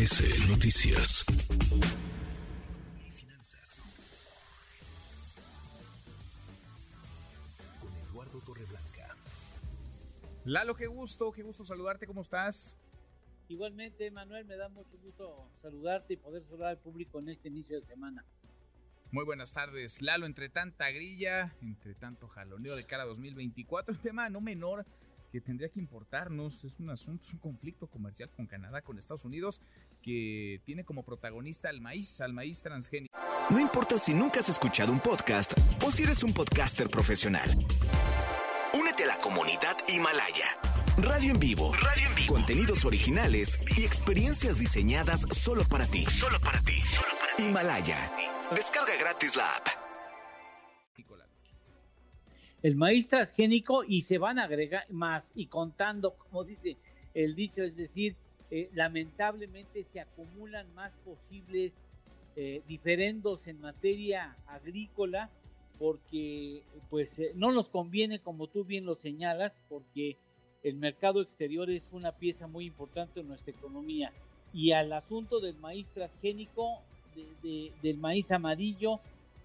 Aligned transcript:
MBS 0.00 0.48
Noticias. 0.48 1.24
Con 7.80 7.92
Eduardo 8.08 8.40
Torreblanca. 8.40 9.14
Lalo, 10.46 10.74
qué 10.74 10.86
gusto, 10.86 11.30
qué 11.32 11.42
gusto 11.42 11.64
saludarte, 11.64 12.06
¿cómo 12.06 12.22
estás? 12.22 12.78
Igualmente, 13.48 14.10
Manuel, 14.10 14.46
me 14.46 14.56
da 14.56 14.70
mucho 14.70 14.96
gusto 15.02 15.50
saludarte 15.60 16.14
y 16.14 16.16
poder 16.16 16.44
saludar 16.44 16.70
al 16.70 16.78
público 16.78 17.18
en 17.18 17.28
este 17.28 17.48
inicio 17.48 17.78
de 17.78 17.84
semana. 17.84 18.24
Muy 19.10 19.26
buenas 19.26 19.52
tardes, 19.52 20.00
Lalo. 20.00 20.24
Entre 20.24 20.48
tanta 20.48 20.90
grilla, 20.90 21.54
entre 21.60 21.94
tanto 21.94 22.26
jaloneo 22.28 22.74
de 22.74 22.86
cara 22.86 23.02
a 23.02 23.06
2024, 23.06 23.92
el 23.92 24.00
tema 24.00 24.30
no 24.30 24.40
menor 24.40 24.86
que 25.30 25.40
tendría 25.40 25.68
que 25.68 25.78
importarnos 25.78 26.64
es 26.64 26.78
un 26.80 26.90
asunto, 26.90 27.24
es 27.26 27.32
un 27.32 27.38
conflicto 27.38 27.86
comercial 27.86 28.30
con 28.30 28.46
Canadá, 28.46 28.82
con 28.82 28.98
Estados 28.98 29.24
Unidos, 29.24 29.60
que 30.02 30.60
tiene 30.64 30.84
como 30.84 31.04
protagonista 31.04 31.68
al 31.68 31.80
maíz, 31.80 32.20
al 32.20 32.32
maíz 32.32 32.62
transgénico. 32.62 33.16
No 33.50 33.60
importa 33.60 33.98
si 33.98 34.14
nunca 34.14 34.40
has 34.40 34.48
escuchado 34.48 34.92
un 34.92 35.00
podcast 35.00 35.52
o 35.84 35.90
si 35.90 36.02
eres 36.02 36.22
un 36.22 36.32
podcaster 36.32 36.88
profesional. 36.88 37.50
Únete 38.78 39.04
a 39.04 39.08
la 39.08 39.18
comunidad 39.18 39.76
Himalaya. 39.88 40.46
Radio 40.98 41.32
en 41.32 41.40
vivo. 41.40 41.72
Radio 41.74 42.08
en 42.08 42.14
vivo. 42.14 42.34
Contenidos 42.34 42.84
originales 42.84 43.58
y 43.76 43.84
experiencias 43.84 44.58
diseñadas 44.58 45.22
solo 45.32 45.64
para 45.64 45.86
ti. 45.86 46.04
Solo 46.06 46.38
para 46.40 46.60
ti. 46.60 46.76
Himalaya. 47.38 48.12
Descarga 48.54 48.96
gratis 48.98 49.36
la 49.36 49.48
app. 49.56 49.79
El 52.62 52.76
maíz 52.76 53.08
transgénico 53.08 53.84
y 53.84 54.02
se 54.02 54.18
van 54.18 54.38
a 54.38 54.44
agregar 54.44 54.84
más. 54.90 55.32
Y 55.34 55.46
contando, 55.46 56.14
como 56.14 56.44
dice 56.44 56.76
el 57.14 57.34
dicho, 57.34 57.62
es 57.62 57.74
decir, 57.74 58.16
eh, 58.50 58.68
lamentablemente 58.74 59.84
se 59.84 60.00
acumulan 60.00 60.72
más 60.74 60.92
posibles 61.04 61.84
eh, 62.36 62.62
diferendos 62.66 63.46
en 63.46 63.60
materia 63.60 64.36
agrícola 64.46 65.30
porque 65.78 66.62
pues 66.90 67.18
eh, 67.18 67.32
no 67.34 67.52
nos 67.52 67.70
conviene 67.70 68.18
como 68.18 68.48
tú 68.48 68.64
bien 68.64 68.84
lo 68.84 68.94
señalas 68.94 69.62
porque 69.68 70.18
el 70.62 70.76
mercado 70.76 71.22
exterior 71.22 71.70
es 71.70 71.88
una 71.92 72.12
pieza 72.12 72.46
muy 72.46 72.66
importante 72.66 73.20
en 73.20 73.28
nuestra 73.28 73.52
economía. 73.52 74.12
Y 74.52 74.72
al 74.72 74.92
asunto 74.92 75.40
del 75.40 75.56
maíz 75.56 75.90
transgénico 75.90 76.82
del 77.42 77.96
maíz 77.96 78.30
amarillo 78.30 79.00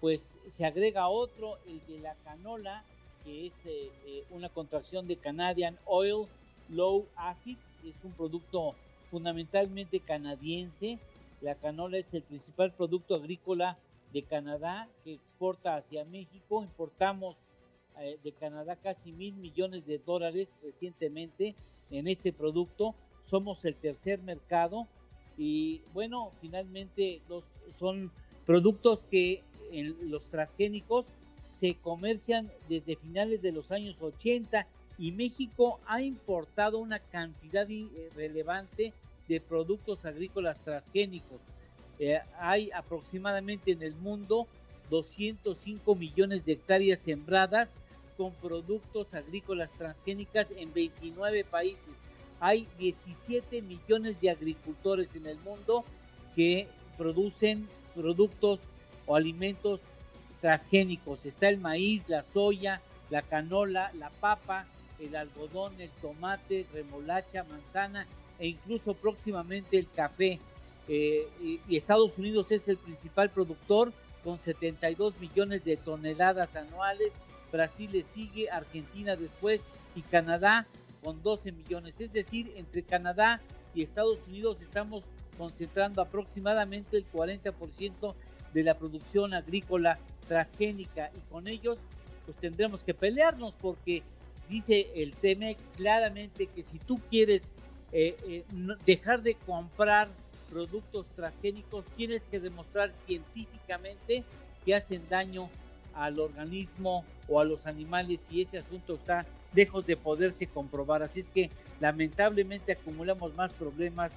pues 0.00 0.36
se 0.50 0.64
agrega 0.64 1.08
otro 1.08 1.58
el 1.66 1.80
de 1.86 1.98
la 2.00 2.14
canola 2.24 2.84
que 3.28 3.46
es 3.46 3.54
eh, 3.66 3.90
eh, 4.06 4.24
una 4.30 4.48
contracción 4.48 5.06
de 5.06 5.16
Canadian 5.16 5.78
Oil 5.84 6.26
Low 6.70 7.06
Acid, 7.14 7.58
es 7.84 8.02
un 8.02 8.12
producto 8.12 8.74
fundamentalmente 9.10 10.00
canadiense. 10.00 10.98
La 11.42 11.54
canola 11.54 11.98
es 11.98 12.12
el 12.14 12.22
principal 12.22 12.72
producto 12.72 13.14
agrícola 13.14 13.76
de 14.14 14.22
Canadá 14.22 14.88
que 15.04 15.12
exporta 15.12 15.76
hacia 15.76 16.06
México. 16.06 16.62
Importamos 16.62 17.36
eh, 17.98 18.18
de 18.24 18.32
Canadá 18.32 18.76
casi 18.76 19.12
mil 19.12 19.34
millones 19.34 19.86
de 19.86 19.98
dólares 19.98 20.58
recientemente 20.62 21.54
en 21.90 22.08
este 22.08 22.32
producto. 22.32 22.94
Somos 23.26 23.62
el 23.66 23.74
tercer 23.74 24.20
mercado 24.20 24.88
y 25.36 25.82
bueno, 25.92 26.32
finalmente 26.40 27.20
son 27.78 28.10
productos 28.46 29.00
que 29.10 29.42
los 30.00 30.24
transgénicos 30.30 31.04
se 31.58 31.74
comercian 31.74 32.50
desde 32.68 32.96
finales 32.96 33.42
de 33.42 33.52
los 33.52 33.70
años 33.72 34.00
80 34.00 34.66
y 34.96 35.12
México 35.12 35.80
ha 35.86 36.02
importado 36.02 36.78
una 36.78 37.00
cantidad 37.00 37.68
eh, 37.68 37.88
relevante 38.14 38.92
de 39.28 39.40
productos 39.40 40.04
agrícolas 40.04 40.60
transgénicos. 40.60 41.40
Eh, 41.98 42.20
hay 42.38 42.70
aproximadamente 42.70 43.72
en 43.72 43.82
el 43.82 43.94
mundo 43.96 44.46
205 44.90 45.94
millones 45.96 46.44
de 46.44 46.52
hectáreas 46.52 47.00
sembradas 47.00 47.68
con 48.16 48.32
productos 48.34 49.12
agrícolas 49.14 49.72
transgénicas 49.72 50.46
en 50.56 50.72
29 50.72 51.44
países. 51.44 51.92
Hay 52.40 52.68
17 52.78 53.62
millones 53.62 54.20
de 54.20 54.30
agricultores 54.30 55.14
en 55.16 55.26
el 55.26 55.38
mundo 55.38 55.84
que 56.36 56.68
producen 56.96 57.68
productos 57.94 58.60
o 59.06 59.16
alimentos 59.16 59.80
transgénicos. 60.40 61.24
Está 61.26 61.48
el 61.48 61.58
maíz, 61.58 62.08
la 62.08 62.22
soya, 62.22 62.80
la 63.10 63.22
canola, 63.22 63.90
la 63.94 64.10
papa, 64.10 64.66
el 64.98 65.16
algodón, 65.16 65.80
el 65.80 65.90
tomate, 66.02 66.66
remolacha, 66.72 67.44
manzana 67.44 68.06
e 68.38 68.48
incluso 68.48 68.94
próximamente 68.94 69.78
el 69.78 69.88
café. 69.90 70.38
Eh, 70.88 71.28
y, 71.68 71.76
Estados 71.76 72.18
Unidos 72.18 72.50
es 72.50 72.66
el 72.68 72.78
principal 72.78 73.30
productor 73.30 73.92
con 74.24 74.38
72 74.38 75.18
millones 75.20 75.64
de 75.64 75.76
toneladas 75.76 76.56
anuales. 76.56 77.12
Brasil 77.52 77.90
le 77.92 78.04
sigue, 78.04 78.50
Argentina 78.50 79.16
después 79.16 79.62
y 79.94 80.02
Canadá 80.02 80.66
con 81.02 81.22
12 81.22 81.52
millones. 81.52 82.00
Es 82.00 82.12
decir, 82.12 82.52
entre 82.56 82.82
Canadá 82.82 83.40
y 83.74 83.82
Estados 83.82 84.18
Unidos 84.26 84.58
estamos 84.60 85.04
concentrando 85.38 86.02
aproximadamente 86.02 86.96
el 86.96 87.10
40% 87.10 88.14
de 88.52 88.62
la 88.62 88.74
producción 88.74 89.32
agrícola 89.32 89.98
transgénica 90.26 91.10
y 91.16 91.32
con 91.32 91.48
ellos 91.48 91.78
pues 92.26 92.36
tendremos 92.38 92.82
que 92.82 92.92
pelearnos 92.92 93.54
porque 93.60 94.02
dice 94.48 94.88
el 94.94 95.14
TEMEC 95.14 95.56
claramente 95.76 96.46
que 96.46 96.62
si 96.62 96.78
tú 96.78 97.00
quieres 97.08 97.50
eh, 97.92 98.16
eh, 98.26 98.44
dejar 98.84 99.22
de 99.22 99.34
comprar 99.34 100.08
productos 100.50 101.06
transgénicos 101.14 101.84
tienes 101.96 102.24
que 102.24 102.40
demostrar 102.40 102.92
científicamente 102.92 104.24
que 104.64 104.74
hacen 104.74 105.02
daño 105.08 105.48
al 105.94 106.18
organismo 106.20 107.04
o 107.28 107.40
a 107.40 107.44
los 107.44 107.66
animales 107.66 108.26
y 108.30 108.42
ese 108.42 108.58
asunto 108.58 108.94
está 108.94 109.26
lejos 109.54 109.86
de 109.86 109.96
poderse 109.96 110.46
comprobar. 110.46 111.02
Así 111.02 111.20
es 111.20 111.30
que 111.30 111.50
lamentablemente 111.80 112.72
acumulamos 112.72 113.34
más 113.34 113.52
problemas 113.52 114.12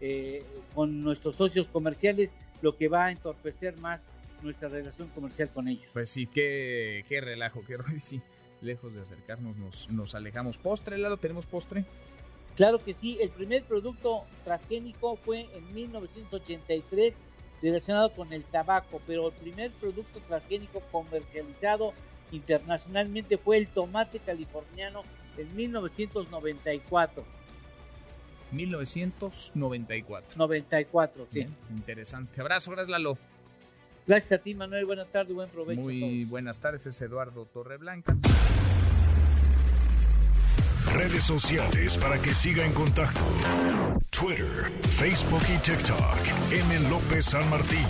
eh, 0.00 0.42
con 0.74 1.02
nuestros 1.02 1.36
socios 1.36 1.68
comerciales, 1.68 2.32
lo 2.62 2.76
que 2.76 2.88
va 2.88 3.06
a 3.06 3.10
entorpecer 3.12 3.76
más 3.78 4.02
nuestra 4.42 4.68
relación 4.68 5.08
comercial 5.08 5.50
con 5.50 5.68
ellos. 5.68 5.86
Pues 5.92 6.10
sí, 6.10 6.26
qué, 6.26 7.04
qué 7.08 7.20
relajo, 7.20 7.62
qué 7.66 7.76
rollo, 7.78 8.00
sí. 8.00 8.20
Lejos 8.62 8.94
de 8.94 9.02
acercarnos, 9.02 9.56
nos, 9.56 9.90
nos 9.90 10.14
alejamos. 10.14 10.58
¿Postre, 10.58 10.96
Lalo? 10.96 11.18
¿Tenemos 11.18 11.46
postre? 11.46 11.84
Claro 12.56 12.78
que 12.78 12.94
sí, 12.94 13.18
el 13.20 13.28
primer 13.28 13.64
producto 13.64 14.24
transgénico 14.44 15.16
fue 15.16 15.46
en 15.54 15.74
1983 15.74 17.14
relacionado 17.60 18.10
con 18.14 18.32
el 18.32 18.44
tabaco, 18.44 19.00
pero 19.06 19.28
el 19.28 19.34
primer 19.34 19.70
producto 19.72 20.20
transgénico 20.20 20.80
comercializado 20.90 21.92
internacionalmente 22.32 23.36
fue 23.36 23.58
el 23.58 23.68
tomate 23.68 24.20
californiano 24.20 25.02
en 25.36 25.54
1994. 25.54 27.24
1994. 28.52 30.36
94, 30.36 31.26
sí. 31.30 31.46
interesante. 31.70 32.40
Abrazo, 32.40 32.70
gracias 32.70 32.90
Lalo. 32.90 33.18
Gracias 34.06 34.40
a 34.40 34.42
ti, 34.42 34.54
Manuel. 34.54 34.86
Buenas 34.86 35.08
tardes, 35.08 35.34
buen 35.34 35.48
provecho. 35.48 35.80
Muy 35.80 36.24
buenas 36.24 36.60
tardes, 36.60 36.86
es 36.86 37.00
Eduardo 37.00 37.44
Torreblanca. 37.46 38.16
Redes 40.92 41.24
sociales 41.24 41.96
para 41.98 42.20
que 42.22 42.32
siga 42.32 42.64
en 42.64 42.72
contacto: 42.72 43.20
Twitter, 44.10 44.70
Facebook 44.82 45.42
y 45.52 45.58
TikTok. 45.58 46.52
M. 46.52 46.88
López 46.88 47.24
San 47.24 47.48
Martín. 47.50 47.84